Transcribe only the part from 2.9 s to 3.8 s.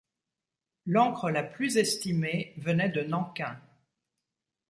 Nankin.